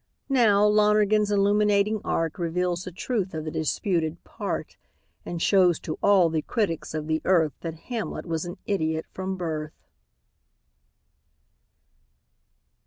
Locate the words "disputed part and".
3.51-5.39